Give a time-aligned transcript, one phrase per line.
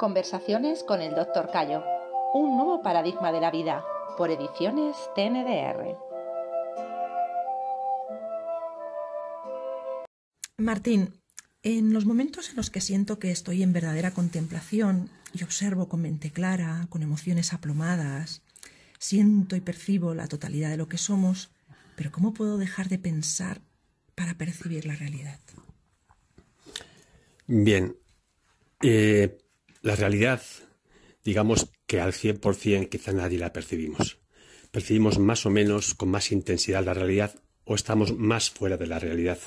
[0.00, 1.50] Conversaciones con el Dr.
[1.52, 1.84] Cayo.
[2.32, 3.84] Un nuevo paradigma de la vida.
[4.16, 5.94] Por ediciones TNDR.
[10.56, 11.20] Martín,
[11.62, 16.00] en los momentos en los que siento que estoy en verdadera contemplación y observo con
[16.00, 18.40] mente clara, con emociones aplomadas,
[18.98, 21.50] siento y percibo la totalidad de lo que somos,
[21.94, 23.60] pero ¿cómo puedo dejar de pensar
[24.14, 25.40] para percibir la realidad?
[27.46, 27.94] Bien,
[28.80, 29.36] eh,
[29.82, 30.42] la realidad,
[31.24, 34.18] digamos que al 100% quizá nadie la percibimos.
[34.70, 38.98] Percibimos más o menos con más intensidad la realidad o estamos más fuera de la
[38.98, 39.38] realidad.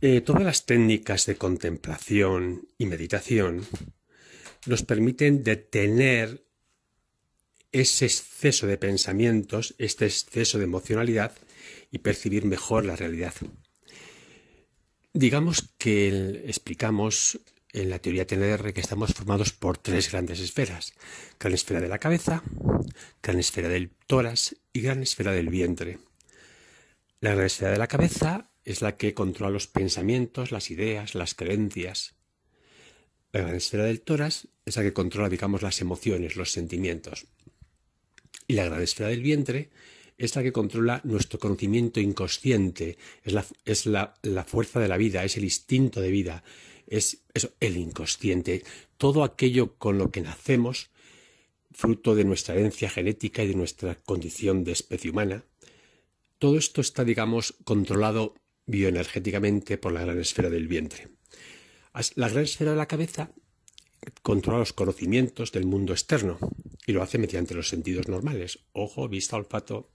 [0.00, 3.66] Eh, todas las técnicas de contemplación y meditación
[4.66, 6.44] nos permiten detener
[7.72, 11.32] ese exceso de pensamientos, este exceso de emocionalidad
[11.90, 13.34] y percibir mejor la realidad.
[15.12, 17.40] Digamos que explicamos
[17.74, 20.94] en la teoría TNR que estamos formados por tres grandes esferas.
[21.38, 22.42] Gran esfera de la cabeza,
[23.22, 25.98] gran esfera del tórax y gran esfera del vientre.
[27.20, 31.34] La gran esfera de la cabeza es la que controla los pensamientos, las ideas, las
[31.34, 32.14] creencias.
[33.32, 37.26] La gran esfera del tórax es la que controla, digamos, las emociones, los sentimientos.
[38.46, 39.70] Y la gran esfera del vientre
[40.16, 44.96] es la que controla nuestro conocimiento inconsciente, es la, es la, la fuerza de la
[44.96, 46.44] vida, es el instinto de vida,
[46.86, 48.62] es eso, el inconsciente,
[48.96, 50.90] todo aquello con lo que nacemos,
[51.72, 55.44] fruto de nuestra herencia genética y de nuestra condición de especie humana.
[56.38, 58.34] Todo esto está, digamos, controlado
[58.66, 61.08] bioenergéticamente por la gran esfera del vientre.
[62.14, 63.32] La gran esfera de la cabeza
[64.22, 66.38] controla los conocimientos del mundo externo
[66.86, 69.90] y lo hace mediante los sentidos normales, ojo, vista, olfato,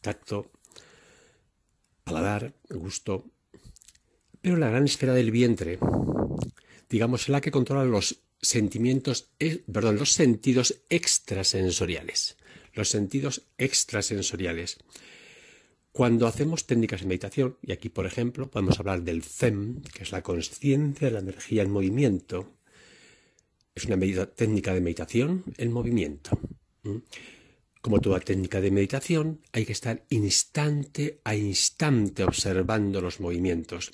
[0.00, 0.50] tacto,
[2.04, 3.30] paladar, gusto,
[4.40, 5.78] pero la gran esfera del vientre,
[6.88, 12.36] digamos, es la que controla los sentimientos, eh, perdón, los sentidos extrasensoriales.
[12.74, 14.78] Los sentidos extrasensoriales.
[15.92, 20.12] Cuando hacemos técnicas de meditación, y aquí por ejemplo podemos hablar del Zen, que es
[20.12, 22.52] la conciencia de la energía en movimiento,
[23.74, 26.38] es una técnica de meditación en movimiento.
[27.80, 33.92] Como toda técnica de meditación, hay que estar instante a instante observando los movimientos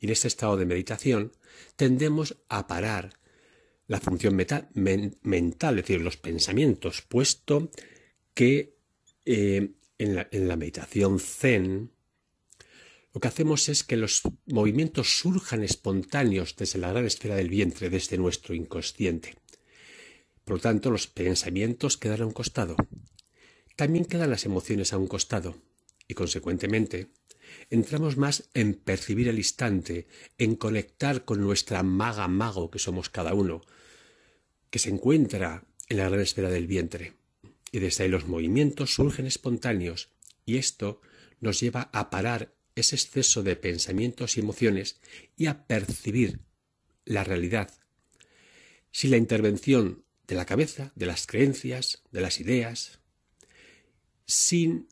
[0.00, 1.32] y en este estado de meditación
[1.76, 3.18] tendemos a parar
[3.86, 7.70] la función mental, es decir, los pensamientos, puesto
[8.34, 8.76] que
[9.24, 11.92] eh, en, la, en la meditación zen
[13.12, 17.90] lo que hacemos es que los movimientos surjan espontáneos desde la gran esfera del vientre,
[17.90, 19.34] desde nuestro inconsciente.
[20.44, 22.76] Por lo tanto, los pensamientos quedan a un costado.
[23.74, 25.56] También quedan las emociones a un costado.
[26.06, 27.08] Y consecuentemente,
[27.70, 30.06] entramos más en percibir el instante,
[30.38, 33.62] en conectar con nuestra maga mago que somos cada uno,
[34.70, 37.14] que se encuentra en la gran esfera del vientre.
[37.72, 40.10] Y desde ahí los movimientos surgen espontáneos,
[40.44, 41.00] y esto
[41.40, 45.00] nos lleva a parar ese exceso de pensamientos y emociones
[45.36, 46.40] y a percibir
[47.04, 47.70] la realidad.
[48.92, 53.00] Si la intervención de la cabeza, de las creencias, de las ideas,
[54.26, 54.88] sin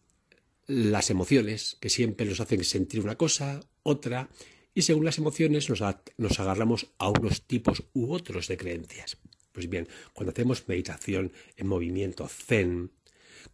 [0.69, 4.29] las emociones, que siempre nos hacen sentir una cosa, otra,
[4.75, 5.83] y según las emociones nos,
[6.19, 9.17] nos, agarramos a unos tipos u otros de creencias.
[9.51, 12.93] Pues bien, cuando hacemos meditación en movimiento zen,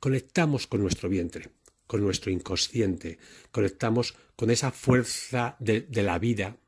[0.00, 1.50] conectamos con nuestro vientre,
[1.86, 3.19] con nuestro inconsciente,
[3.53, 6.58] conectamos con esa fuerza de, de la vida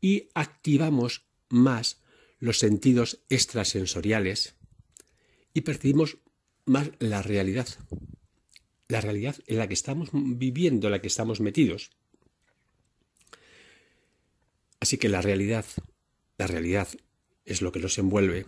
[0.00, 2.02] y activamos más
[2.38, 4.54] los sentidos extrasensoriales
[5.54, 6.18] y percibimos
[6.66, 7.66] más la realidad,
[8.88, 11.90] la realidad en la que estamos viviendo, en la que estamos metidos.
[14.80, 15.64] Así que la realidad,
[16.38, 16.88] la realidad
[17.44, 18.46] es lo que nos envuelve,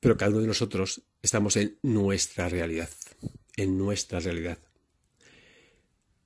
[0.00, 2.90] pero cada uno de nosotros estamos en nuestra realidad,
[3.56, 4.58] en nuestra realidad.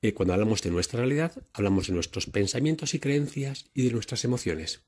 [0.00, 4.24] Y cuando hablamos de nuestra realidad, hablamos de nuestros pensamientos y creencias y de nuestras
[4.24, 4.82] emociones.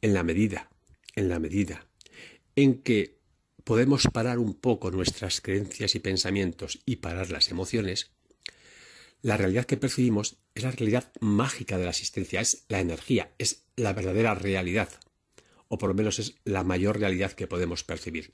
[0.00, 0.70] En la medida,
[1.14, 1.90] en la medida
[2.56, 3.19] en que
[3.64, 8.10] podemos parar un poco nuestras creencias y pensamientos y parar las emociones,
[9.22, 13.66] la realidad que percibimos es la realidad mágica de la existencia, es la energía, es
[13.76, 14.88] la verdadera realidad,
[15.68, 18.30] o por lo menos es la mayor realidad que podemos percibir.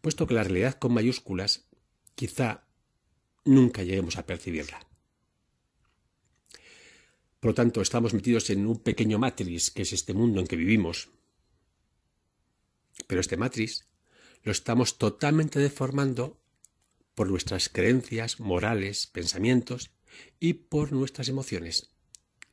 [0.00, 1.68] Puesto que la realidad con mayúsculas
[2.14, 2.66] quizá
[3.44, 4.80] nunca lleguemos a percibirla.
[7.40, 10.56] Por lo tanto, estamos metidos en un pequeño matriz que es este mundo en que
[10.56, 11.10] vivimos.
[13.06, 13.86] Pero este matriz
[14.44, 16.38] lo estamos totalmente deformando
[17.14, 19.90] por nuestras creencias, morales, pensamientos
[20.38, 21.90] y por nuestras emociones.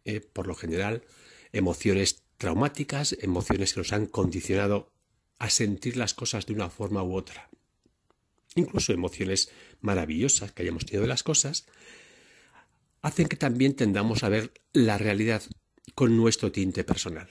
[0.06, 1.04] Eh, por lo general,
[1.52, 4.92] emociones traumáticas, emociones que nos han condicionado
[5.38, 7.50] a sentir las cosas de una forma u otra.
[8.56, 9.52] Incluso emociones
[9.82, 11.66] maravillosas que hayamos tenido de las cosas,
[13.02, 15.44] hacen que también tendamos a ver la realidad
[15.94, 17.30] con nuestro tinte personal.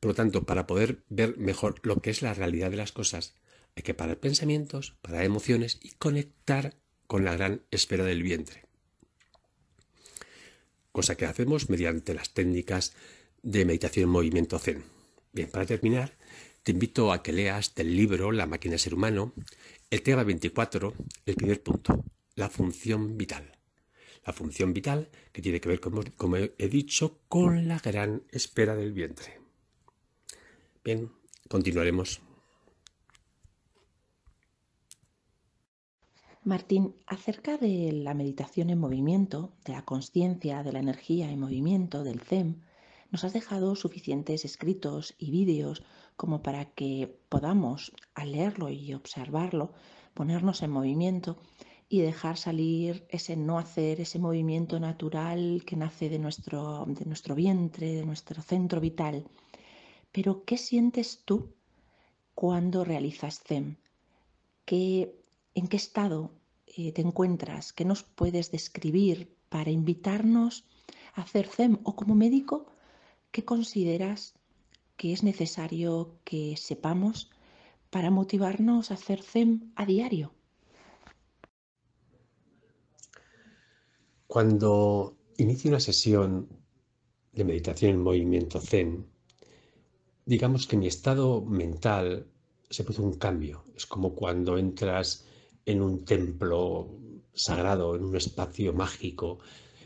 [0.00, 3.36] Por lo tanto, para poder ver mejor lo que es la realidad de las cosas,
[3.76, 6.74] hay que parar pensamientos, parar emociones y conectar
[7.06, 8.64] con la gran esfera del vientre.
[10.92, 12.94] Cosa que hacemos mediante las técnicas
[13.42, 14.84] de meditación en movimiento zen.
[15.32, 16.16] Bien, para terminar,
[16.62, 19.34] te invito a que leas del libro La máquina de ser humano
[19.90, 20.94] el tema 24,
[21.26, 22.04] el primer punto,
[22.34, 23.58] la función vital.
[24.24, 28.74] La función vital que tiene que ver, como, como he dicho, con la gran espera
[28.74, 29.38] del vientre.
[30.82, 31.12] Bien,
[31.48, 32.22] continuaremos.
[36.44, 42.04] Martín, acerca de la meditación en movimiento, de la conciencia, de la energía en movimiento,
[42.04, 42.60] del Zen,
[43.10, 45.82] nos has dejado suficientes escritos y vídeos
[46.16, 49.72] como para que podamos, al leerlo y observarlo,
[50.12, 51.38] ponernos en movimiento
[51.88, 57.34] y dejar salir ese no hacer, ese movimiento natural que nace de nuestro, de nuestro
[57.34, 59.24] vientre, de nuestro centro vital.
[60.12, 61.54] Pero, ¿qué sientes tú
[62.34, 63.78] cuando realizas Zen?
[64.66, 65.23] ¿Qué
[65.54, 66.32] en qué estado
[66.66, 70.64] eh, te encuentras, qué nos puedes describir para invitarnos
[71.14, 72.66] a hacer Zen o como médico,
[73.30, 74.34] qué consideras
[74.96, 77.30] que es necesario que sepamos
[77.90, 80.32] para motivarnos a hacer Zen a diario.
[84.26, 86.48] Cuando inicio una sesión
[87.32, 89.06] de meditación en movimiento Zen,
[90.26, 92.26] digamos que mi estado mental
[92.70, 93.64] se produce un cambio.
[93.76, 95.24] Es como cuando entras
[95.66, 96.88] en un templo
[97.32, 99.38] sagrado, en un espacio mágico.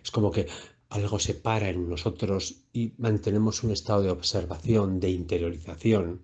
[0.02, 0.46] Es como que
[0.90, 6.22] algo se para en nosotros y mantenemos un estado de observación, de interiorización,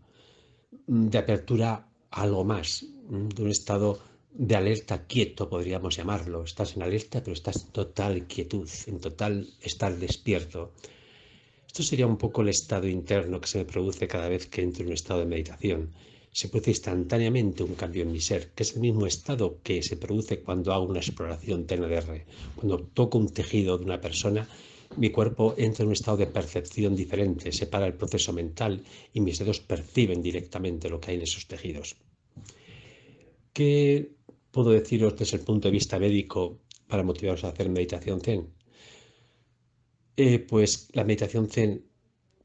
[0.87, 4.01] de apertura a algo más, de un estado
[4.33, 6.43] de alerta quieto, podríamos llamarlo.
[6.43, 10.73] Estás en alerta, pero estás en total quietud, en total estar despierto.
[11.67, 14.83] Esto sería un poco el estado interno que se me produce cada vez que entro
[14.83, 15.91] en un estado de meditación
[16.35, 19.97] se produce instantáneamente un cambio en mi ser, que es el mismo estado que se
[19.97, 22.25] produce cuando hago una exploración TNDR.
[22.57, 24.49] Cuando toco un tejido de una persona,
[24.97, 28.83] mi cuerpo entra en un estado de percepción diferente, se para el proceso mental
[29.13, 31.95] y mis dedos perciben directamente lo que hay en esos tejidos.
[33.53, 34.11] ¿Qué
[34.51, 36.59] puedo deciros desde el punto de vista médico
[36.89, 38.53] para motivaros a hacer meditación zen?
[40.17, 41.87] Eh, pues la meditación zen,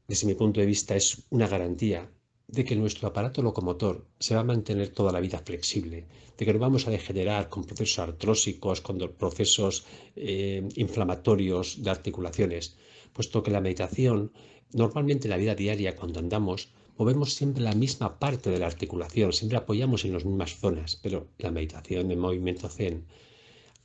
[0.06, 2.08] desde mi punto de vista, es una garantía
[2.52, 6.06] de que nuestro aparato locomotor se va a mantener toda la vida flexible,
[6.36, 9.84] de que no vamos a degenerar con procesos artrósicos, con procesos
[10.16, 12.76] eh, inflamatorios de articulaciones,
[13.12, 14.32] puesto que la meditación,
[14.72, 19.32] normalmente en la vida diaria, cuando andamos, movemos siempre la misma parte de la articulación,
[19.32, 23.06] siempre apoyamos en las mismas zonas, pero la meditación de movimiento zen,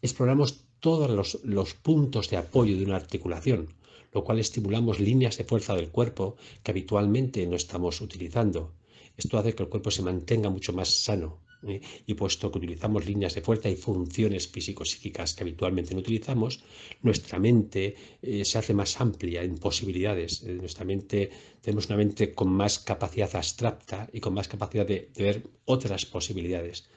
[0.02, 3.70] exploramos todos los puntos de apoyo de una articulación,
[4.16, 8.74] lo cual estimulamos líneas de fuerza del cuerpo que habitualmente no estamos utilizando.
[9.18, 11.42] Esto hace que el cuerpo se mantenga mucho más sano.
[11.68, 11.82] ¿eh?
[12.06, 16.64] Y puesto que utilizamos líneas de fuerza y funciones físico-psíquicas que habitualmente no utilizamos,
[17.02, 20.44] nuestra mente eh, se hace más amplia en posibilidades.
[20.44, 21.30] Eh, nuestra mente,
[21.60, 26.06] tenemos una mente con más capacidad abstracta y con más capacidad de, de ver otras
[26.06, 26.88] posibilidades.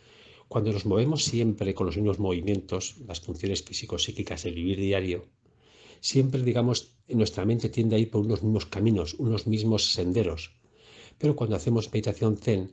[0.46, 5.26] Cuando nos movemos siempre con los mismos movimientos, las funciones físico-psíquicas del vivir diario,
[6.00, 10.52] siempre, digamos, nuestra mente tiende a ir por unos mismos caminos, unos mismos senderos.
[11.18, 12.70] Pero cuando hacemos meditación zen,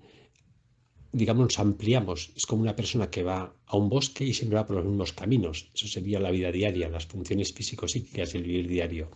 [1.16, 2.32] digamos, nos ampliamos.
[2.36, 5.14] Es como una persona que va a un bosque y siempre va por los mismos
[5.14, 5.70] caminos.
[5.74, 9.10] Eso sería la vida diaria, las funciones físico-psíquicas del vivir diario.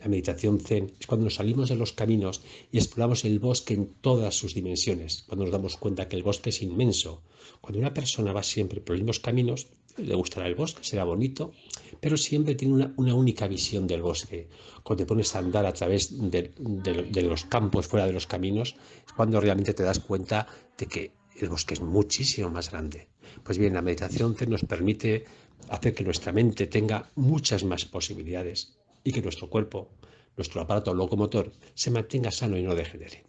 [0.00, 3.94] La meditación zen es cuando nos salimos de los caminos y exploramos el bosque en
[4.00, 7.22] todas sus dimensiones, cuando nos damos cuenta que el bosque es inmenso.
[7.60, 11.52] Cuando una persona va siempre por los mismos caminos, le gustará el bosque, será bonito,
[12.00, 14.48] pero siempre tiene una, única visión del bosque.
[14.82, 18.76] Cuando te pones a andar a través de, de los campos, fuera de los caminos,
[19.06, 23.08] es cuando realmente te das cuenta de que el bosque es muchísimo más grande.
[23.42, 25.24] Pues bien, la meditación nos permite
[25.68, 29.90] hacer que nuestra mente tenga muchas más posibilidades y que nuestro cuerpo,
[30.36, 33.24] nuestro aparato locomotor, se mantenga sano y no degenere.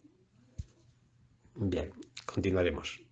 [1.55, 1.91] Bien,
[2.25, 3.06] continuaremos.